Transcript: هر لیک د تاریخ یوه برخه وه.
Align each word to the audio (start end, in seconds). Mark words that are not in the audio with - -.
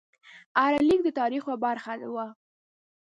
هر 0.59 0.73
لیک 0.87 1.01
د 1.05 1.09
تاریخ 1.19 1.43
یوه 1.47 1.57
برخه 1.65 1.93
وه. 2.13 2.27